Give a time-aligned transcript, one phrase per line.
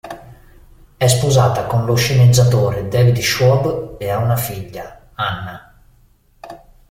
[0.97, 5.79] È sposata con lo sceneggiatore David Schwab ed ha una figlia, Anna.